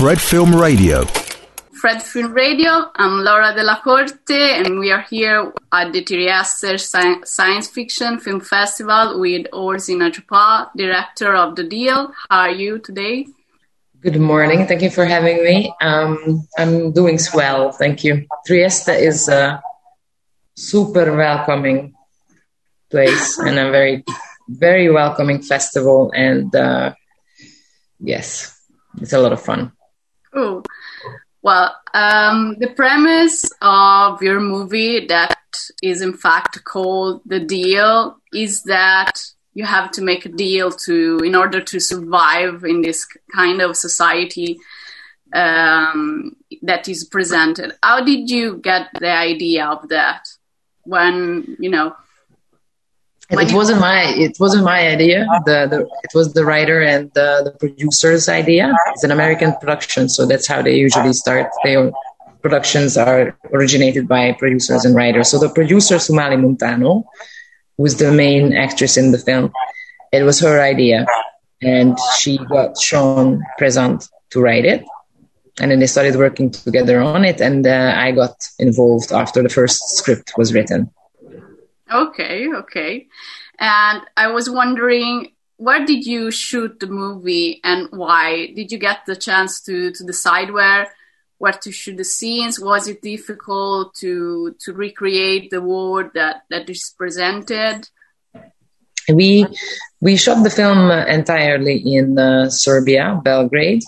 Fred 0.00 0.18
Film 0.18 0.56
Radio. 0.56 1.04
Fred 1.78 2.02
Film 2.02 2.32
Radio. 2.32 2.90
I'm 2.96 3.22
Laura 3.22 3.52
Della 3.54 3.82
Corte, 3.84 4.30
and 4.30 4.78
we 4.78 4.90
are 4.90 5.02
here 5.02 5.52
at 5.74 5.92
the 5.92 6.02
Trieste 6.02 6.80
Science 7.26 7.68
Fiction 7.68 8.18
Film 8.18 8.40
Festival 8.40 9.20
with 9.20 9.46
Orsi 9.52 9.94
Nagypál, 9.94 10.70
director 10.74 11.34
of 11.34 11.54
The 11.54 11.64
Deal. 11.64 12.14
How 12.30 12.48
are 12.48 12.50
you 12.50 12.78
today? 12.78 13.26
Good 14.00 14.18
morning. 14.18 14.66
Thank 14.66 14.80
you 14.80 14.88
for 14.88 15.04
having 15.04 15.44
me. 15.44 15.70
Um, 15.82 16.48
I'm 16.56 16.92
doing 16.92 17.18
swell. 17.18 17.70
Thank 17.70 18.02
you. 18.02 18.26
Trieste 18.46 18.96
is 18.96 19.28
a 19.28 19.62
super 20.56 21.14
welcoming 21.14 21.92
place 22.90 23.38
and 23.38 23.58
a 23.58 23.70
very, 23.70 24.02
very 24.48 24.90
welcoming 24.90 25.42
festival. 25.42 26.10
And 26.16 26.56
uh, 26.56 26.94
yes, 27.98 28.58
it's 28.98 29.12
a 29.12 29.18
lot 29.18 29.34
of 29.34 29.42
fun. 29.42 29.72
Cool. 30.32 30.64
Well, 31.42 31.74
um, 31.94 32.56
the 32.58 32.68
premise 32.68 33.44
of 33.62 34.22
your 34.22 34.40
movie 34.40 35.06
that 35.06 35.38
is 35.82 36.02
in 36.02 36.12
fact 36.12 36.62
called 36.64 37.22
The 37.24 37.40
Deal 37.40 38.18
is 38.32 38.62
that 38.64 39.12
you 39.54 39.64
have 39.64 39.90
to 39.92 40.02
make 40.02 40.26
a 40.26 40.28
deal 40.28 40.70
to 40.70 41.18
in 41.24 41.34
order 41.34 41.60
to 41.60 41.80
survive 41.80 42.64
in 42.64 42.82
this 42.82 43.06
kind 43.34 43.60
of 43.60 43.76
society 43.76 44.58
um, 45.32 46.36
that 46.62 46.88
is 46.88 47.04
presented. 47.04 47.72
How 47.82 48.04
did 48.04 48.30
you 48.30 48.58
get 48.58 48.88
the 48.98 49.10
idea 49.10 49.66
of 49.66 49.88
that? 49.88 50.28
When 50.84 51.56
you 51.58 51.70
know 51.70 51.94
it 53.30 53.52
wasn't 53.52 53.80
my 53.80 54.02
it 54.16 54.36
wasn't 54.40 54.64
my 54.64 54.88
idea. 54.88 55.26
The, 55.44 55.66
the 55.70 55.80
it 56.02 56.14
was 56.14 56.32
the 56.34 56.44
writer 56.44 56.82
and 56.82 57.10
the, 57.14 57.42
the 57.44 57.52
producer's 57.52 58.28
idea. 58.28 58.74
It's 58.88 59.04
an 59.04 59.10
American 59.10 59.54
production, 59.60 60.08
so 60.08 60.26
that's 60.26 60.46
how 60.46 60.62
they 60.62 60.74
usually 60.74 61.12
start. 61.12 61.48
Their 61.64 61.92
productions 62.42 62.96
are 62.96 63.36
originated 63.52 64.08
by 64.08 64.32
producers 64.32 64.84
and 64.84 64.94
writers. 64.94 65.30
So 65.30 65.38
the 65.38 65.50
producer 65.50 65.96
Sumalee 65.96 66.40
Montano, 66.40 67.04
was 67.80 67.96
the 67.96 68.12
main 68.12 68.52
actress 68.52 68.98
in 68.98 69.10
the 69.10 69.18
film, 69.18 69.50
it 70.12 70.22
was 70.22 70.38
her 70.40 70.60
idea, 70.60 71.06
and 71.62 71.98
she 72.18 72.36
got 72.36 72.78
Sean 72.78 73.42
Present 73.56 74.06
to 74.30 74.40
write 74.40 74.66
it, 74.66 74.84
and 75.60 75.70
then 75.70 75.78
they 75.78 75.86
started 75.86 76.16
working 76.16 76.50
together 76.50 77.00
on 77.00 77.24
it, 77.24 77.40
and 77.40 77.66
uh, 77.66 77.94
I 77.96 78.12
got 78.12 78.36
involved 78.58 79.12
after 79.12 79.42
the 79.42 79.48
first 79.48 79.96
script 79.96 80.34
was 80.36 80.52
written. 80.52 80.90
Okay, 81.90 82.48
okay. 82.54 83.08
And 83.58 84.02
I 84.16 84.28
was 84.28 84.48
wondering, 84.48 85.32
where 85.56 85.84
did 85.84 86.06
you 86.06 86.30
shoot 86.30 86.80
the 86.80 86.86
movie 86.86 87.60
and 87.62 87.88
why? 87.90 88.52
Did 88.54 88.72
you 88.72 88.78
get 88.78 89.04
the 89.06 89.16
chance 89.16 89.60
to, 89.62 89.90
to 89.92 90.04
decide 90.04 90.52
where 90.52 90.90
where 91.38 91.52
to 91.52 91.72
shoot 91.72 91.96
the 91.96 92.04
scenes? 92.04 92.60
Was 92.60 92.86
it 92.86 93.02
difficult 93.02 93.94
to 93.96 94.54
to 94.60 94.72
recreate 94.72 95.50
the 95.50 95.62
world 95.62 96.10
that, 96.14 96.44
that 96.50 96.68
is 96.68 96.94
presented? 96.96 97.88
We 99.08 99.46
we 100.00 100.16
shot 100.16 100.44
the 100.44 100.50
film 100.50 100.90
entirely 100.90 101.78
in 101.78 102.18
uh, 102.18 102.50
Serbia, 102.50 103.20
Belgrade, 103.24 103.82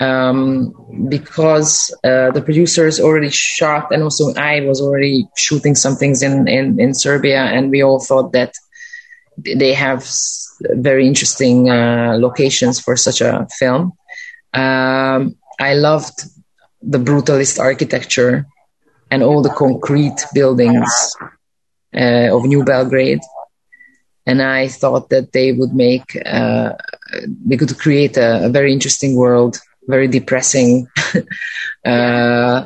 um, 0.00 0.72
because 1.08 1.94
uh, 2.04 2.30
the 2.32 2.42
producers 2.42 3.00
already 3.00 3.30
shot, 3.30 3.92
and 3.92 4.02
also 4.02 4.34
I 4.34 4.60
was 4.60 4.80
already 4.80 5.28
shooting 5.36 5.74
some 5.74 5.96
things 5.96 6.22
in, 6.22 6.48
in, 6.48 6.80
in 6.80 6.94
Serbia, 6.94 7.40
and 7.42 7.70
we 7.70 7.82
all 7.82 8.00
thought 8.00 8.32
that 8.32 8.54
they 9.38 9.72
have 9.72 10.06
very 10.60 11.06
interesting 11.06 11.70
uh, 11.70 12.16
locations 12.18 12.80
for 12.80 12.96
such 12.96 13.20
a 13.20 13.46
film. 13.58 13.92
Um, 14.52 15.36
I 15.60 15.74
loved 15.74 16.24
the 16.82 16.98
brutalist 16.98 17.58
architecture 17.58 18.46
and 19.10 19.22
all 19.22 19.42
the 19.42 19.50
concrete 19.50 20.24
buildings 20.32 21.16
uh, 21.94 22.28
of 22.36 22.44
New 22.44 22.64
Belgrade. 22.64 23.20
And 24.26 24.40
I 24.40 24.68
thought 24.68 25.10
that 25.10 25.32
they 25.32 25.52
would 25.52 25.74
make, 25.74 26.16
uh, 26.24 26.72
they 27.44 27.56
could 27.56 27.78
create 27.78 28.16
a, 28.16 28.46
a 28.46 28.48
very 28.48 28.72
interesting 28.72 29.16
world 29.16 29.58
very 29.88 30.08
depressing 30.08 30.88
uh, 31.84 32.64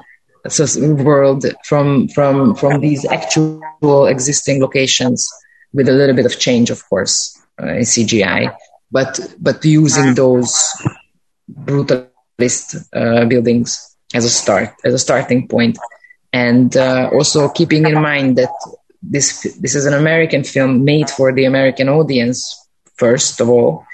world 0.81 1.45
from 1.65 2.09
from 2.09 2.55
from 2.55 2.81
these 2.81 3.05
actual 3.05 4.07
existing 4.07 4.61
locations 4.61 5.29
with 5.73 5.89
a 5.89 5.93
little 5.93 6.17
bit 6.17 6.27
of 6.27 6.39
change, 6.39 6.71
of 6.71 6.89
course, 6.89 7.39
uh, 7.61 7.75
in 7.75 7.83
CGI, 7.83 8.55
but 8.91 9.21
but 9.39 9.65
using 9.65 10.15
those 10.15 10.53
brutalist 11.51 12.87
uh, 12.95 13.25
buildings 13.27 13.97
as 14.15 14.25
a 14.25 14.31
start, 14.31 14.71
as 14.85 14.95
a 14.95 14.99
starting 14.99 15.49
point, 15.49 15.79
and 16.33 16.77
uh, 16.77 17.11
also 17.13 17.49
keeping 17.49 17.87
in 17.87 17.95
mind 17.95 18.39
that 18.39 18.53
this 19.03 19.43
this 19.61 19.75
is 19.75 19.87
an 19.87 19.95
American 19.95 20.45
film 20.45 20.85
made 20.85 21.11
for 21.11 21.33
the 21.33 21.45
American 21.45 21.89
audience 21.89 22.69
first 22.99 23.41
of 23.41 23.49
all. 23.49 23.87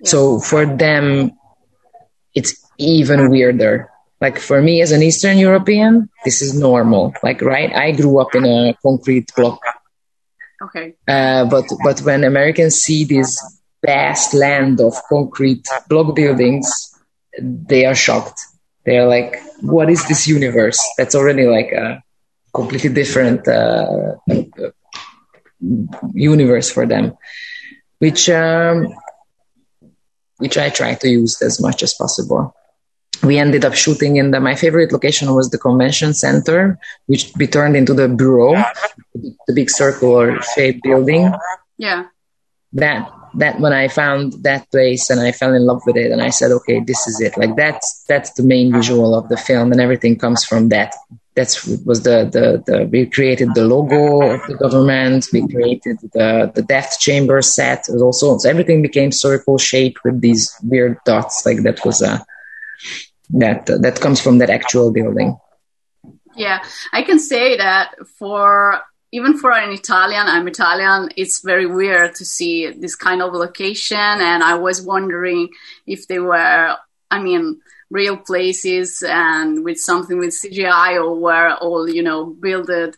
Yeah. 0.00 0.10
So 0.10 0.38
for 0.38 0.66
them, 0.66 1.32
it's 2.34 2.54
even 2.80 3.30
weirder. 3.30 3.90
Like 4.20 4.38
for 4.38 4.60
me 4.60 4.82
as 4.82 4.92
an 4.92 5.02
Eastern 5.02 5.38
European, 5.38 6.10
this 6.24 6.42
is 6.42 6.58
normal. 6.58 7.14
Like, 7.22 7.40
right? 7.40 7.72
I 7.74 7.92
grew 7.92 8.18
up 8.18 8.34
in 8.34 8.44
a 8.44 8.74
concrete 8.82 9.30
block. 9.34 9.60
Okay. 10.62 10.94
Uh, 11.08 11.46
but 11.46 11.64
but 11.82 12.00
when 12.00 12.22
Americans 12.24 12.76
see 12.76 13.04
this 13.04 13.40
vast 13.84 14.34
land 14.34 14.80
of 14.80 14.92
concrete 15.08 15.66
block 15.88 16.14
buildings, 16.14 16.68
they 17.40 17.86
are 17.86 17.94
shocked. 17.94 18.38
They're 18.84 19.06
like, 19.06 19.40
"What 19.62 19.88
is 19.88 20.06
this 20.06 20.28
universe?" 20.28 20.78
That's 20.98 21.14
already 21.14 21.46
like 21.46 21.72
a 21.72 22.02
completely 22.52 22.92
different 22.92 23.48
uh, 23.48 24.16
universe 26.12 26.70
for 26.70 26.84
them, 26.84 27.16
which 28.00 28.28
um, 28.28 28.92
which 30.36 30.58
I 30.58 30.68
try 30.68 30.92
to 30.92 31.08
use 31.08 31.40
as 31.40 31.58
much 31.58 31.82
as 31.82 31.94
possible 31.94 32.54
we 33.22 33.38
ended 33.38 33.64
up 33.64 33.74
shooting 33.74 34.16
in 34.16 34.30
the 34.30 34.40
my 34.40 34.54
favorite 34.54 34.92
location 34.92 35.34
was 35.34 35.50
the 35.50 35.58
convention 35.58 36.14
center 36.14 36.78
which 37.06 37.32
we 37.36 37.46
turned 37.46 37.76
into 37.76 37.94
the 37.94 38.08
bureau 38.08 38.54
the 39.14 39.54
big 39.54 39.70
circular 39.70 40.40
shaped 40.54 40.82
building. 40.82 41.32
Yeah. 41.78 42.06
That 42.72 43.10
that 43.34 43.60
when 43.60 43.72
i 43.72 43.86
found 43.86 44.32
that 44.42 44.68
place 44.72 45.08
and 45.08 45.20
i 45.20 45.30
fell 45.30 45.54
in 45.54 45.64
love 45.64 45.80
with 45.86 45.96
it 45.96 46.10
and 46.10 46.20
i 46.20 46.30
said 46.30 46.50
okay 46.50 46.80
this 46.80 47.06
is 47.06 47.20
it. 47.20 47.36
Like 47.36 47.56
that's 47.56 48.04
that's 48.08 48.32
the 48.32 48.42
main 48.42 48.72
visual 48.72 49.14
of 49.14 49.28
the 49.28 49.36
film 49.36 49.72
and 49.72 49.80
everything 49.80 50.18
comes 50.18 50.44
from 50.44 50.68
that. 50.70 50.94
That's 51.36 51.64
was 51.86 52.02
the, 52.02 52.28
the 52.36 52.62
the 52.66 52.86
we 52.86 53.06
created 53.06 53.54
the 53.54 53.64
logo 53.64 54.34
of 54.34 54.40
the 54.48 54.54
government. 54.54 55.26
We 55.32 55.46
created 55.46 55.98
the 56.12 56.50
the 56.52 56.62
death 56.62 56.98
chamber 56.98 57.40
set. 57.40 57.88
It 57.88 57.92
was 57.92 58.02
also 58.02 58.38
so 58.38 58.48
everything 58.48 58.82
became 58.82 59.12
circle 59.12 59.56
shaped 59.58 60.02
with 60.04 60.20
these 60.20 60.52
weird 60.62 60.98
dots 61.04 61.46
like 61.46 61.62
that 61.62 61.84
was 61.84 62.02
a 62.02 62.24
that 63.34 63.66
that 63.66 64.00
comes 64.00 64.20
from 64.20 64.38
that 64.38 64.50
actual 64.50 64.92
building. 64.92 65.36
Yeah, 66.36 66.62
I 66.92 67.02
can 67.02 67.18
say 67.18 67.56
that 67.56 67.94
for 68.18 68.80
even 69.12 69.36
for 69.38 69.52
an 69.52 69.72
Italian, 69.72 70.26
I'm 70.26 70.46
Italian. 70.46 71.10
It's 71.16 71.42
very 71.42 71.66
weird 71.66 72.14
to 72.16 72.24
see 72.24 72.70
this 72.70 72.94
kind 72.94 73.22
of 73.22 73.32
location, 73.32 73.98
and 73.98 74.42
I 74.42 74.54
was 74.54 74.82
wondering 74.82 75.48
if 75.86 76.06
they 76.06 76.20
were, 76.20 76.76
I 77.10 77.20
mean, 77.20 77.60
real 77.90 78.16
places 78.16 79.02
and 79.06 79.64
with 79.64 79.78
something 79.78 80.18
with 80.18 80.30
CGI 80.30 80.94
or 81.02 81.14
were 81.16 81.54
all 81.54 81.88
you 81.88 82.02
know 82.02 82.26
builded 82.26 82.96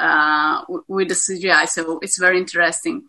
uh, 0.00 0.64
with 0.88 1.08
the 1.08 1.14
CGI. 1.14 1.66
So 1.68 1.98
it's 2.00 2.18
very 2.18 2.38
interesting. 2.38 3.06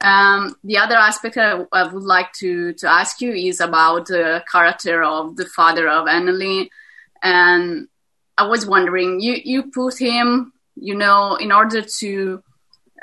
Um, 0.00 0.56
the 0.64 0.78
other 0.78 0.96
aspect 0.96 1.36
I, 1.36 1.54
would 1.54 2.02
like 2.02 2.32
to, 2.34 2.72
to 2.74 2.88
ask 2.88 3.20
you 3.20 3.32
is 3.32 3.60
about 3.60 4.06
the 4.06 4.42
character 4.50 5.02
of 5.02 5.36
the 5.36 5.44
father 5.44 5.88
of 5.88 6.06
Annalene. 6.06 6.68
And 7.22 7.88
I 8.38 8.46
was 8.46 8.66
wondering, 8.66 9.20
you, 9.20 9.36
you 9.44 9.64
put 9.64 9.98
him, 9.98 10.52
you 10.74 10.94
know, 10.94 11.36
in 11.36 11.52
order 11.52 11.82
to 11.82 12.42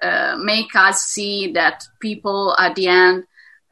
uh, 0.01 0.37
make 0.39 0.75
us 0.75 1.03
see 1.03 1.51
that 1.53 1.83
people 1.99 2.55
at 2.57 2.75
the 2.75 2.87
end 2.87 3.25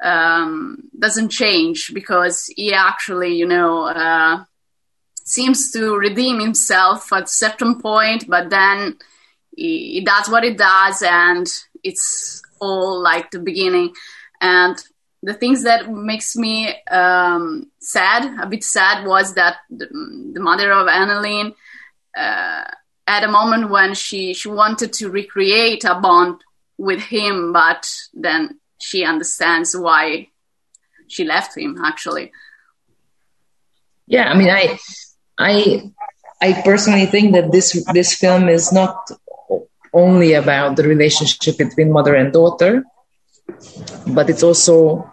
um, 0.04 0.84
doesn't 0.98 1.30
change 1.30 1.92
because 1.94 2.46
he 2.56 2.74
actually, 2.74 3.36
you 3.36 3.48
know, 3.48 3.86
uh, 3.86 4.44
seems 5.24 5.72
to 5.72 5.96
redeem 5.96 6.40
himself 6.40 7.12
at 7.12 7.30
certain 7.30 7.82
point, 7.82 8.28
but 8.28 8.52
then 8.52 8.98
he, 9.56 9.94
he 9.94 10.02
does 10.02 10.30
what 10.30 10.44
he 10.44 10.54
does 10.54 11.02
and 11.02 11.48
it's 11.86 12.42
all 12.60 13.02
like 13.02 13.32
the 13.32 13.40
beginning. 13.40 13.94
And 14.42 14.76
the 15.24 15.34
things 15.34 15.64
that 15.64 15.92
makes 15.92 16.36
me 16.36 16.76
um, 16.90 17.72
sad 17.80 18.40
a 18.42 18.48
bit 18.48 18.64
sad 18.64 19.06
was 19.06 19.34
that 19.36 19.58
the, 19.70 19.88
the 20.34 20.40
mother 20.40 20.72
of 20.72 20.88
annalene 20.88 21.54
uh, 22.18 22.64
at 23.08 23.24
a 23.24 23.28
moment 23.28 23.70
when 23.70 23.94
she 23.94 24.34
she 24.34 24.50
wanted 24.50 24.94
to 24.94 25.10
recreate 25.10 25.84
a 25.84 25.96
bond 25.96 26.42
with 26.78 27.02
him 27.02 27.54
but 27.54 27.92
then 28.14 28.60
she 28.80 29.04
understands 29.04 29.76
why 29.76 30.28
she 31.08 31.24
left 31.24 31.58
him 31.58 31.78
actually. 31.84 32.32
Yeah, 34.08 34.30
I 34.30 34.38
mean, 34.38 34.50
I, 34.50 34.78
I, 35.40 35.92
I 36.42 36.62
personally 36.64 37.08
think 37.08 37.34
that 37.34 37.52
this 37.52 37.84
this 37.92 38.16
film 38.16 38.50
is 38.50 38.72
not 38.72 39.10
only 39.96 40.34
about 40.34 40.76
the 40.76 40.84
relationship 40.84 41.58
between 41.58 41.92
mother 41.92 42.14
and 42.14 42.34
daughter, 42.34 42.84
but 44.08 44.30
it's 44.30 44.44
also 44.44 45.10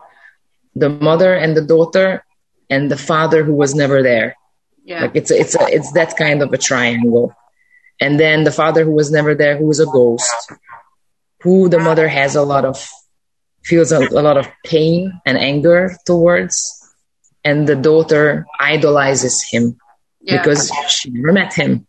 the 0.75 0.89
mother 0.89 1.35
and 1.35 1.57
the 1.57 1.63
daughter 1.65 2.25
and 2.69 2.91
the 2.91 2.97
father 2.97 3.45
who 3.45 3.55
was 3.55 3.75
never 3.75 4.03
there. 4.03 4.35
Yeah. 4.85 5.03
Like 5.03 5.15
it's 5.15 5.31
a, 5.31 5.39
it's 5.39 5.55
a, 5.55 5.65
it's 5.69 5.93
that 5.93 6.17
kind 6.17 6.43
of 6.43 6.53
a 6.53 6.59
triangle. 6.59 7.33
And 8.01 8.19
then 8.19 8.43
the 8.45 8.51
father 8.51 8.85
who 8.85 8.91
was 8.93 9.13
never 9.13 9.35
there, 9.35 9.57
who 9.57 9.71
is 9.71 9.79
a 9.79 9.87
ghost, 9.87 10.35
who 11.43 11.69
the 11.69 11.79
mother 11.79 12.09
has 12.09 12.35
a 12.35 12.43
lot 12.43 12.65
of 12.65 12.83
feels 13.63 13.93
a, 13.93 13.99
a 14.09 14.23
lot 14.27 14.37
of 14.37 14.49
pain 14.67 15.21
and 15.25 15.39
anger 15.39 15.95
towards, 16.05 16.57
and 17.45 17.69
the 17.69 17.77
daughter 17.77 18.45
idolizes 18.59 19.43
him 19.49 19.79
Yeah. 20.21 20.43
because 20.43 20.73
she 20.89 21.11
never 21.11 21.33
met 21.33 21.55
him. 21.55 21.87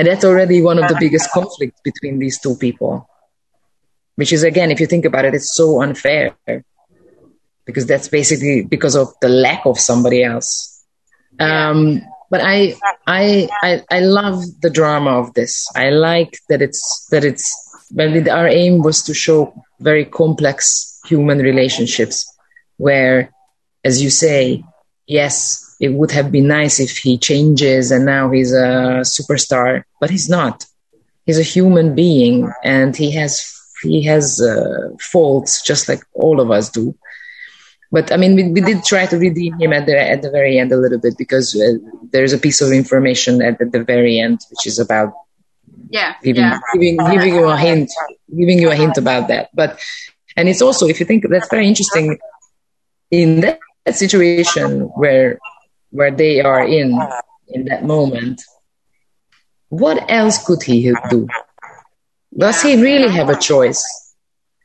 And 0.00 0.08
that's 0.08 0.24
already 0.24 0.62
one 0.62 0.78
of 0.78 0.88
the 0.88 0.96
biggest 0.98 1.30
conflicts 1.30 1.78
between 1.84 2.18
these 2.18 2.40
two 2.40 2.56
people. 2.56 3.06
Which 4.14 4.32
is 4.32 4.42
again, 4.42 4.70
if 4.70 4.80
you 4.80 4.86
think 4.86 5.04
about 5.04 5.26
it, 5.26 5.34
it's 5.34 5.54
so 5.54 5.82
unfair. 5.82 6.34
Because 7.66 7.84
that's 7.84 8.08
basically 8.08 8.62
because 8.62 8.96
of 8.96 9.12
the 9.20 9.28
lack 9.28 9.66
of 9.66 9.78
somebody 9.78 10.24
else. 10.24 10.86
Um, 11.38 12.00
but 12.30 12.40
I, 12.42 12.76
I, 13.06 13.50
I, 13.62 13.82
I 13.90 14.00
love 14.00 14.42
the 14.62 14.70
drama 14.70 15.18
of 15.20 15.34
this. 15.34 15.70
I 15.76 15.90
like 15.90 16.38
that 16.48 16.62
it's 16.62 17.06
that 17.10 17.22
it's. 17.22 17.44
Well, 17.92 18.30
our 18.30 18.48
aim 18.48 18.78
was 18.78 19.02
to 19.02 19.12
show 19.12 19.52
very 19.80 20.06
complex 20.06 20.98
human 21.04 21.40
relationships, 21.40 22.24
where, 22.78 23.34
as 23.84 24.02
you 24.02 24.08
say, 24.08 24.64
yes, 25.06 25.69
it 25.80 25.92
would 25.94 26.10
have 26.12 26.30
been 26.30 26.46
nice 26.46 26.78
if 26.78 26.98
he 26.98 27.16
changes 27.18 27.90
and 27.90 28.04
now 28.04 28.30
he's 28.30 28.52
a 28.52 29.00
superstar, 29.02 29.82
but 30.00 30.10
he's 30.10 30.28
not. 30.28 30.66
He's 31.26 31.38
a 31.38 31.42
human 31.56 31.94
being, 31.94 32.50
and 32.64 32.96
he 32.96 33.10
has 33.12 33.32
he 33.82 34.02
has 34.04 34.40
uh, 34.42 34.90
faults 35.00 35.62
just 35.62 35.88
like 35.88 36.02
all 36.12 36.40
of 36.40 36.50
us 36.50 36.68
do. 36.70 36.94
But 37.92 38.12
I 38.12 38.16
mean, 38.16 38.36
we, 38.36 38.44
we 38.50 38.60
did 38.60 38.84
try 38.84 39.06
to 39.06 39.16
redeem 39.18 39.58
him 39.58 39.72
at 39.72 39.86
the 39.86 39.98
at 39.98 40.22
the 40.22 40.30
very 40.30 40.58
end 40.58 40.70
a 40.72 40.76
little 40.76 40.98
bit 40.98 41.14
because 41.18 41.54
uh, 41.56 41.78
there's 42.12 42.32
a 42.32 42.38
piece 42.38 42.60
of 42.60 42.70
information 42.72 43.42
at, 43.42 43.60
at 43.60 43.72
the 43.72 43.82
very 43.82 44.18
end 44.18 44.38
which 44.50 44.66
is 44.66 44.78
about 44.78 45.12
Yeah. 45.90 46.14
giving 46.22 46.44
Yeah. 46.44 46.58
giving 46.72 46.96
giving 47.14 47.34
you 47.34 47.46
a 47.48 47.56
hint, 47.56 47.90
giving 48.40 48.58
you 48.58 48.70
a 48.70 48.76
hint 48.82 48.96
about 48.98 49.28
that. 49.28 49.48
But 49.54 49.78
and 50.36 50.48
it's 50.48 50.62
also 50.62 50.86
if 50.86 51.00
you 51.00 51.06
think 51.06 51.26
that's 51.28 51.48
very 51.48 51.66
interesting 51.66 52.18
in 53.10 53.40
that, 53.40 53.58
that 53.84 53.96
situation 53.96 54.82
where 55.00 55.38
where 55.90 56.10
they 56.10 56.40
are 56.40 56.66
in 56.66 56.94
uh-huh. 56.94 57.22
in 57.48 57.64
that 57.66 57.84
moment. 57.84 58.42
What 59.68 60.10
else 60.10 60.44
could 60.44 60.62
he 60.62 60.92
do? 61.10 61.28
Does 62.36 62.62
he 62.62 62.80
really 62.80 63.08
have 63.08 63.28
a 63.28 63.38
choice? 63.38 63.84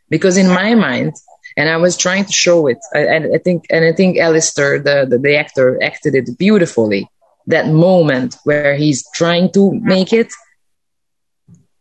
Because 0.10 0.38
in 0.38 0.48
my 0.48 0.76
mind, 0.76 1.14
and 1.58 1.70
I 1.70 1.78
was 1.78 1.98
trying 1.98 2.26
to 2.26 2.32
show 2.32 2.68
it, 2.68 2.78
I, 2.94 3.00
and 3.00 3.36
I 3.36 3.38
think, 3.38 3.66
and 3.70 3.86
I 3.86 3.94
think 3.94 4.18
Alistair, 4.18 4.80
the, 4.80 5.06
the 5.10 5.18
the 5.18 5.36
actor, 5.36 5.82
acted 5.82 6.16
it 6.16 6.38
beautifully. 6.38 7.10
That 7.48 7.68
moment 7.68 8.38
where 8.44 8.76
he's 8.76 9.06
trying 9.14 9.52
to 9.52 9.60
mm-hmm. 9.60 9.88
make 9.88 10.14
it, 10.14 10.34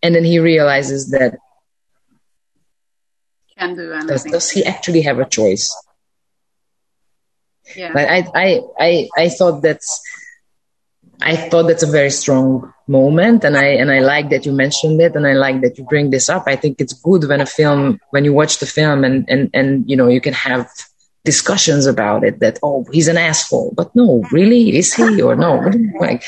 and 0.02 0.14
then 0.14 0.24
he 0.24 0.38
realizes 0.38 1.10
that 1.10 1.38
Can 3.58 3.74
do 3.74 3.88
does, 4.06 4.24
does 4.24 4.50
he 4.50 4.64
actually 4.64 5.02
have 5.02 5.18
a 5.18 5.24
choice? 5.24 5.74
Yeah. 7.76 7.92
But 7.92 8.08
I, 8.08 8.26
I, 8.34 8.60
I, 8.78 9.08
I 9.16 9.28
thought 9.28 9.62
that's, 9.62 10.02
I 11.20 11.36
thought 11.36 11.64
that's 11.64 11.82
a 11.82 11.90
very 11.90 12.10
strong 12.10 12.72
moment, 12.86 13.44
and 13.44 13.56
I 13.56 13.66
and 13.66 13.90
I 13.90 14.00
like 14.00 14.30
that 14.30 14.44
you 14.44 14.52
mentioned 14.52 15.00
it, 15.00 15.14
and 15.14 15.26
I 15.26 15.32
like 15.32 15.60
that 15.62 15.78
you 15.78 15.84
bring 15.84 16.10
this 16.10 16.28
up. 16.28 16.44
I 16.46 16.56
think 16.56 16.80
it's 16.80 16.92
good 16.92 17.28
when 17.28 17.40
a 17.40 17.46
film, 17.46 18.00
when 18.10 18.24
you 18.24 18.32
watch 18.32 18.58
the 18.58 18.66
film, 18.66 19.04
and 19.04 19.24
and 19.28 19.48
and 19.54 19.88
you 19.88 19.96
know 19.96 20.08
you 20.08 20.20
can 20.20 20.34
have 20.34 20.68
discussions 21.24 21.86
about 21.86 22.24
it. 22.24 22.40
That 22.40 22.58
oh, 22.62 22.84
he's 22.92 23.08
an 23.08 23.16
asshole, 23.16 23.72
but 23.76 23.94
no, 23.94 24.24
really, 24.32 24.76
is 24.76 24.92
he 24.92 25.22
or 25.22 25.36
no? 25.36 25.70
Like, 26.00 26.24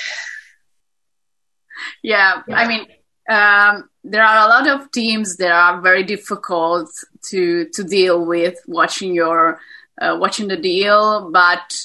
Yeah, 2.02 2.42
I 2.48 2.66
mean, 2.68 2.86
um, 3.28 3.88
there 4.04 4.24
are 4.24 4.46
a 4.46 4.48
lot 4.48 4.68
of 4.68 4.90
teams 4.92 5.36
that 5.36 5.50
are 5.50 5.80
very 5.80 6.04
difficult 6.04 6.90
to 7.30 7.68
to 7.74 7.82
deal 7.84 8.24
with 8.24 8.56
watching 8.66 9.14
your 9.14 9.60
uh, 10.00 10.16
watching 10.20 10.48
the 10.48 10.56
deal, 10.56 11.30
but 11.30 11.76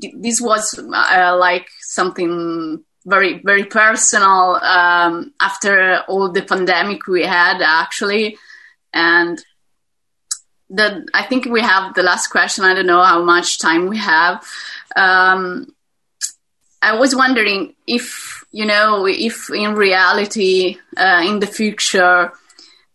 th- 0.00 0.14
this 0.18 0.40
was 0.40 0.78
uh, 0.78 1.36
like 1.38 1.68
something 1.80 2.82
very 3.04 3.40
very 3.44 3.64
personal 3.64 4.56
um, 4.56 5.32
after 5.40 6.02
all 6.08 6.32
the 6.32 6.42
pandemic 6.42 7.06
we 7.06 7.22
had 7.22 7.62
actually, 7.62 8.36
and 8.92 9.44
the 10.68 11.06
I 11.14 11.22
think 11.22 11.46
we 11.46 11.60
have 11.60 11.94
the 11.94 12.02
last 12.02 12.28
question. 12.28 12.64
I 12.64 12.74
don't 12.74 12.86
know 12.86 13.02
how 13.02 13.22
much 13.22 13.58
time 13.58 13.86
we 13.86 13.98
have. 13.98 14.44
Um, 14.96 15.72
I 16.82 16.98
was 16.98 17.14
wondering 17.14 17.74
if 17.86 18.44
you 18.52 18.66
know 18.66 19.06
if 19.06 19.50
in 19.50 19.74
reality 19.74 20.78
uh, 20.96 21.22
in 21.24 21.38
the 21.38 21.46
future 21.46 22.32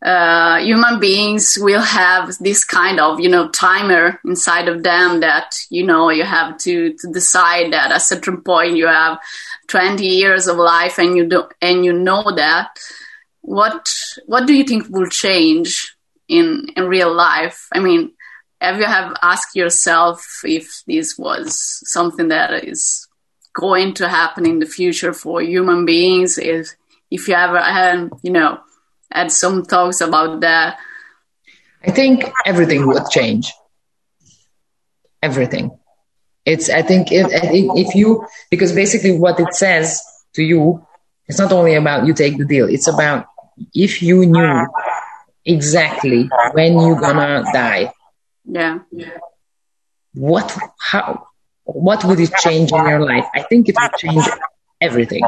uh, 0.04 0.58
human 0.58 1.00
beings 1.00 1.58
will 1.60 1.82
have 1.82 2.36
this 2.40 2.64
kind 2.64 3.00
of 3.00 3.20
you 3.20 3.30
know 3.30 3.50
timer 3.50 4.20
inside 4.26 4.68
of 4.68 4.82
them 4.82 5.20
that 5.20 5.56
you 5.70 5.86
know 5.86 6.10
you 6.10 6.24
have 6.24 6.58
to, 6.58 6.94
to 6.94 7.12
decide 7.12 7.72
that 7.72 7.92
at 7.92 7.98
a 7.98 8.00
certain 8.00 8.42
point 8.42 8.78
you 8.78 8.88
have 8.88 9.20
20 9.68 10.04
years 10.06 10.48
of 10.48 10.58
life 10.58 10.98
and 10.98 11.16
you 11.16 11.28
do 11.28 11.44
and 11.62 11.86
you 11.86 11.94
know 11.94 12.24
that. 12.36 12.78
What 13.42 13.90
what 14.26 14.46
do 14.48 14.54
you 14.54 14.64
think 14.64 14.90
will 14.90 15.10
change 15.10 15.96
in 16.28 16.68
in 16.76 16.88
real 16.88 17.14
life? 17.14 17.68
I 17.72 17.80
mean 17.80 18.12
have 18.60 18.78
you 18.78 18.86
have 18.86 19.16
asked 19.22 19.56
yourself 19.56 20.42
if 20.44 20.84
this 20.88 21.18
was 21.18 21.60
something 21.86 22.28
that 22.28 22.64
is 22.64 23.08
going 23.54 23.94
to 23.96 24.08
happen 24.08 24.46
in 24.46 24.60
the 24.60 24.66
future 24.68 25.14
for 25.14 25.42
human 25.42 25.86
beings? 25.86 26.38
If 26.40 26.76
if 27.12 27.28
you 27.28 27.36
ever 27.36 27.60
had 27.60 28.10
you 28.24 28.32
know 28.32 28.60
had 29.12 29.32
some 29.32 29.64
thoughts 29.64 30.02
about 30.02 30.42
that 30.42 30.78
I 31.84 31.92
think 31.92 32.26
everything 32.46 32.86
would 32.88 33.10
change. 33.10 33.52
Everything. 35.24 35.72
It's. 36.46 36.70
I 36.70 36.84
think 36.84 37.12
if 37.12 37.28
if 37.32 37.96
you 37.96 38.26
because 38.52 38.72
basically 38.72 39.18
what 39.18 39.40
it 39.40 39.54
says 39.54 40.02
to 40.34 40.44
you, 40.44 40.86
it's 41.28 41.40
not 41.40 41.52
only 41.52 41.74
about 41.76 42.06
you 42.06 42.14
take 42.14 42.38
the 42.38 42.46
deal. 42.46 42.68
It's 42.68 42.88
about 42.88 43.26
if 43.74 44.02
you 44.02 44.26
knew 44.28 44.68
exactly 45.44 46.30
when 46.54 46.80
you're 46.80 47.00
gonna 47.00 47.44
die, 47.52 47.92
yeah 48.46 48.80
what 50.14 50.58
how 50.80 51.28
what 51.64 52.04
would 52.04 52.20
it 52.20 52.34
change 52.36 52.72
in 52.72 52.86
your 52.86 53.00
life? 53.00 53.26
I 53.34 53.44
think 53.44 53.70
it 53.70 53.76
would 53.82 53.94
change 53.98 54.26
everything. 54.80 55.22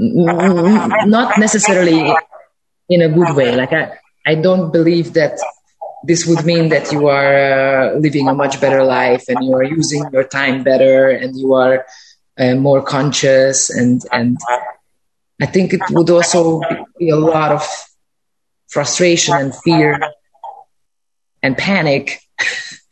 Not 0.00 1.38
necessarily 1.38 2.14
in 2.88 3.02
a 3.02 3.08
good 3.08 3.36
way. 3.36 3.54
Like 3.54 3.72
I, 3.72 3.98
I 4.26 4.34
don't 4.34 4.72
believe 4.72 5.12
that 5.14 5.38
this 6.04 6.26
would 6.26 6.44
mean 6.46 6.70
that 6.70 6.90
you 6.90 7.08
are 7.08 7.92
uh, 7.92 7.94
living 7.98 8.28
a 8.28 8.34
much 8.34 8.60
better 8.60 8.82
life 8.82 9.24
and 9.28 9.44
you 9.44 9.52
are 9.54 9.62
using 9.62 10.02
your 10.12 10.24
time 10.24 10.64
better 10.64 11.10
and 11.10 11.38
you 11.38 11.52
are 11.52 11.84
uh, 12.38 12.54
more 12.54 12.82
conscious 12.82 13.68
and 13.68 14.02
and 14.12 14.38
I 15.40 15.46
think 15.46 15.72
it 15.74 15.82
would 15.90 16.08
also 16.08 16.60
be 16.98 17.10
a 17.10 17.16
lot 17.16 17.52
of 17.52 17.66
frustration 18.68 19.34
and 19.34 19.54
fear 19.54 20.00
and 21.42 21.56
panic. 21.56 22.20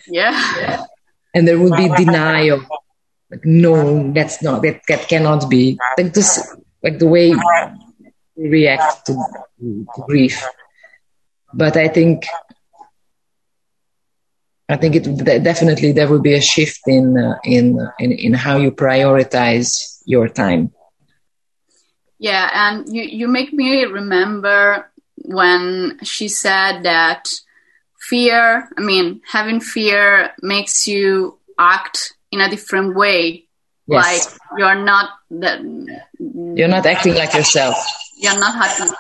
Yeah. 0.06 0.86
And 1.34 1.46
there 1.46 1.58
would 1.58 1.76
be 1.76 1.88
denial. 1.94 2.64
Like 3.30 3.44
no 3.44 4.10
that's 4.12 4.42
not 4.42 4.62
that, 4.62 4.80
that 4.88 5.08
cannot 5.08 5.48
be. 5.50 5.78
Like 5.98 6.14
this 6.14 6.40
like 6.82 6.98
the 6.98 7.06
way 7.06 7.34
we 8.36 8.48
react 8.48 9.06
to, 9.06 9.14
to 9.60 9.86
grief. 10.06 10.44
But 11.54 11.76
i 11.76 11.88
think 11.88 12.26
i 14.68 14.76
think 14.76 14.94
it 14.96 15.42
definitely 15.42 15.92
there 15.92 16.08
will 16.08 16.20
be 16.20 16.34
a 16.34 16.40
shift 16.40 16.80
in 16.86 17.16
uh, 17.16 17.38
in, 17.44 17.80
uh, 17.80 17.90
in 17.98 18.12
in 18.12 18.34
how 18.34 18.58
you 18.58 18.70
prioritize 18.70 20.02
your 20.04 20.28
time. 20.28 20.72
Yeah, 22.18 22.50
and 22.52 22.92
you, 22.92 23.02
you 23.02 23.28
make 23.28 23.52
me 23.52 23.84
remember 23.84 24.90
when 25.16 25.98
she 26.02 26.28
said 26.28 26.82
that 26.82 27.32
fear, 28.00 28.68
I 28.76 28.80
mean, 28.80 29.20
having 29.30 29.60
fear 29.60 30.32
makes 30.42 30.86
you 30.86 31.38
act 31.58 32.14
in 32.32 32.40
a 32.40 32.50
different 32.50 32.96
way. 32.96 33.47
Yes. 33.88 34.04
Like 34.04 34.58
you're 34.58 34.84
not 34.84 35.10
that 35.30 35.60
you're 36.56 36.68
not 36.68 36.84
acting 36.86 37.14
like 37.14 37.32
yourself 37.34 37.76
you're 38.18 38.38
not 38.38 38.54
happy. 38.54 38.92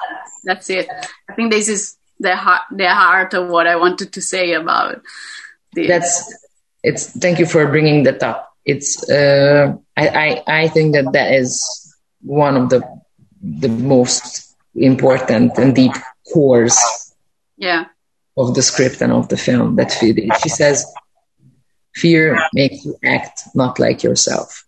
That's 0.44 0.70
it. 0.70 0.88
I 1.28 1.34
think 1.34 1.52
this 1.52 1.68
is 1.68 1.96
the 2.20 2.36
heart, 2.36 2.62
the 2.70 2.88
heart 2.88 3.34
of 3.34 3.48
what 3.48 3.66
I 3.66 3.76
wanted 3.76 4.12
to 4.12 4.22
say 4.22 4.52
about 4.52 5.02
this. 5.72 5.88
that's 5.88 6.34
it's 6.82 7.10
thank 7.18 7.38
you 7.38 7.46
for 7.46 7.66
bringing 7.66 8.04
that 8.04 8.22
up 8.22 8.54
it's 8.64 9.08
uh, 9.10 9.74
I, 9.96 10.08
I 10.08 10.42
I 10.62 10.68
think 10.68 10.94
that 10.94 11.12
that 11.12 11.32
is 11.32 11.52
one 12.22 12.56
of 12.56 12.70
the 12.70 12.82
the 13.42 13.68
most 13.68 14.56
important 14.74 15.56
and 15.58 15.74
deep 15.74 15.92
cores 16.32 16.78
yeah 17.56 17.86
of 18.36 18.54
the 18.54 18.62
script 18.62 19.00
and 19.00 19.12
of 19.12 19.28
the 19.28 19.36
film 19.36 19.76
that 19.76 19.90
she 19.92 20.48
says 20.48 20.84
fear 21.94 22.38
makes 22.52 22.84
you 22.84 22.96
act 23.04 23.42
not 23.54 23.78
like 23.78 24.02
yourself 24.02 24.64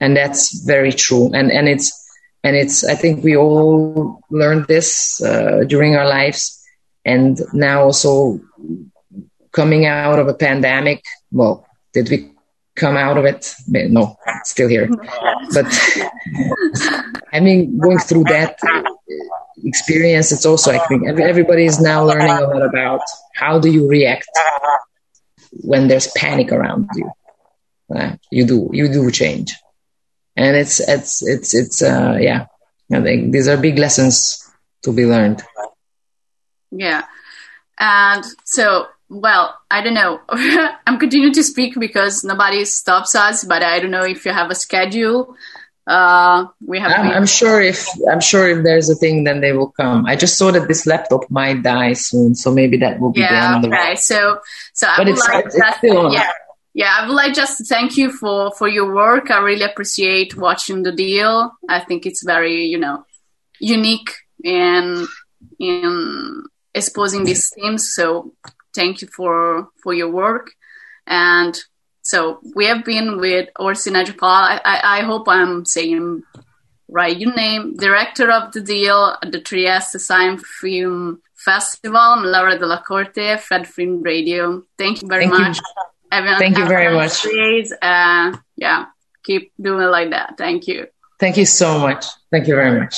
and 0.00 0.16
that's 0.16 0.64
very 0.64 0.92
true. 0.92 1.30
And 1.34 1.50
and 1.50 1.68
it's 1.68 1.92
and 2.44 2.56
it's 2.56 2.84
i 2.84 2.94
think 2.94 3.24
we 3.24 3.36
all 3.36 4.20
learned 4.30 4.66
this 4.66 5.20
uh, 5.22 5.64
during 5.66 5.96
our 5.96 6.06
lives 6.06 6.62
and 7.04 7.40
now 7.52 7.82
also 7.82 8.40
coming 9.52 9.86
out 9.86 10.18
of 10.18 10.28
a 10.28 10.34
pandemic. 10.34 11.02
Well 11.32 11.66
did 11.92 12.08
we 12.10 12.30
come 12.76 12.96
out 12.96 13.18
of 13.18 13.24
it? 13.24 13.54
No 13.66 14.16
still 14.44 14.68
here. 14.68 14.88
But 15.52 15.66
i 17.32 17.40
mean 17.40 17.78
going 17.78 17.98
through 17.98 18.24
that 18.24 18.58
experience 19.64 20.30
it's 20.30 20.46
also 20.46 20.70
i 20.70 20.78
think 20.86 21.06
everybody 21.08 21.64
is 21.64 21.80
now 21.80 22.04
learning 22.04 22.30
a 22.30 22.42
lot 22.42 22.62
about 22.62 23.00
how 23.34 23.58
do 23.58 23.68
you 23.68 23.88
react 23.88 24.28
when 25.62 25.88
there's 25.88 26.08
panic 26.16 26.52
around 26.52 26.88
you. 26.94 27.10
Uh, 27.94 28.14
you 28.30 28.46
do 28.46 28.70
you 28.72 28.86
do 28.86 29.10
change 29.10 29.54
and 30.38 30.56
it's 30.56 30.80
it's 30.80 31.26
it's 31.26 31.54
it's 31.54 31.82
uh, 31.82 32.16
yeah 32.20 32.46
i 32.92 33.00
think 33.02 33.32
these 33.32 33.48
are 33.48 33.56
big 33.56 33.78
lessons 33.78 34.48
to 34.82 34.92
be 34.92 35.04
learned 35.04 35.42
yeah 36.70 37.02
and 37.78 38.24
so 38.44 38.86
well 39.08 39.58
i 39.70 39.82
don't 39.82 39.94
know 39.94 40.20
i'm 40.86 40.98
continuing 40.98 41.34
to 41.34 41.42
speak 41.42 41.74
because 41.78 42.24
nobody 42.24 42.64
stops 42.64 43.14
us 43.14 43.44
but 43.44 43.62
i 43.62 43.80
don't 43.80 43.90
know 43.90 44.04
if 44.04 44.24
you 44.24 44.32
have 44.32 44.50
a 44.50 44.54
schedule 44.54 45.36
uh, 45.88 46.46
we 46.66 46.78
have. 46.78 46.92
I'm, 46.92 47.10
I'm, 47.10 47.26
sure 47.26 47.62
if 47.62 47.88
I'm 48.12 48.20
sure 48.20 48.46
if 48.46 48.62
there's 48.62 48.90
a 48.90 48.94
thing, 48.94 49.24
then 49.24 49.40
they 49.40 49.54
will 49.54 49.70
come. 49.70 50.04
I 50.04 50.16
just 50.16 50.36
saw 50.36 50.50
that 50.50 50.68
this 50.68 50.84
laptop 50.84 51.30
might 51.30 51.62
die 51.62 51.94
soon, 51.94 52.34
so 52.34 52.52
maybe 52.52 52.76
that 52.76 53.00
will 53.00 53.10
be 53.10 53.20
yeah, 53.20 53.30
the 53.30 53.56
end 53.56 53.64
of 53.64 53.70
the. 53.70 53.76
Okay, 53.78 53.96
so 53.96 54.38
so 54.74 54.86
I 54.86 54.98
but 54.98 55.06
would 55.06 55.14
it's, 55.16 55.26
like 55.26 55.46
it's, 55.46 55.54
it's 55.56 55.76
still 55.78 55.98
on. 56.08 56.12
yeah. 56.12 56.30
Yeah, 56.78 56.94
I 56.96 57.08
would 57.08 57.14
like 57.16 57.34
just 57.34 57.58
to 57.58 57.64
thank 57.64 57.96
you 57.96 58.12
for, 58.12 58.52
for 58.52 58.68
your 58.68 58.94
work. 58.94 59.32
I 59.32 59.40
really 59.40 59.64
appreciate 59.64 60.36
watching 60.36 60.84
the 60.84 60.92
deal. 60.92 61.50
I 61.68 61.80
think 61.80 62.06
it's 62.06 62.22
very, 62.22 62.66
you 62.66 62.78
know, 62.78 63.04
unique 63.58 64.10
in 64.44 65.08
in 65.58 66.44
exposing 66.76 67.24
these 67.24 67.50
themes. 67.50 67.92
So 67.92 68.32
thank 68.76 69.02
you 69.02 69.08
for 69.08 69.70
for 69.82 69.92
your 69.92 70.12
work. 70.12 70.52
And 71.04 71.58
so 72.02 72.38
we 72.54 72.66
have 72.66 72.84
been 72.84 73.18
with 73.18 73.48
Orsi 73.58 73.90
Nagyapal. 73.90 74.22
I, 74.22 74.60
I, 74.64 74.98
I 74.98 75.00
hope 75.02 75.26
I'm 75.28 75.64
saying 75.64 76.22
right 76.86 77.18
your 77.18 77.34
name, 77.34 77.76
director 77.76 78.30
of 78.30 78.52
the 78.52 78.60
deal 78.60 79.16
at 79.20 79.32
the 79.32 79.40
Trieste 79.40 79.98
Science 79.98 80.44
Film 80.60 81.22
Festival, 81.34 82.22
Laura 82.22 82.56
Della 82.56 82.84
Corte, 82.86 83.36
Fred 83.40 83.66
Film 83.66 84.00
Radio. 84.00 84.62
Thank 84.78 85.02
you 85.02 85.08
very 85.08 85.26
Thank 85.26 85.40
much. 85.40 85.56
You. 85.56 85.84
Everyone 86.10 86.38
Thank 86.38 86.58
you 86.58 86.66
very 86.66 86.94
much. 86.94 87.22
Days. 87.22 87.72
Uh, 87.82 88.36
yeah, 88.56 88.86
keep 89.24 89.52
doing 89.60 89.82
it 89.82 89.90
like 89.90 90.10
that. 90.10 90.36
Thank 90.38 90.66
you. 90.66 90.86
Thank 91.18 91.36
you 91.36 91.46
so 91.46 91.78
much. 91.78 92.06
Thank 92.30 92.46
you 92.46 92.54
very 92.54 92.80
much. 92.80 92.96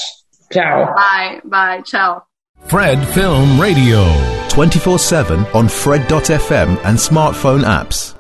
Ciao. 0.53 0.95
Bye. 0.95 1.41
Bye. 1.45 1.83
Ciao. 1.83 2.25
Fred 2.67 3.03
Film 3.09 3.61
Radio. 3.61 4.05
24 4.51 4.99
7 4.99 5.47
on 5.55 5.69
Fred.fm 5.69 6.71
and 6.85 6.99
smartphone 6.99 7.63
apps. 7.63 8.20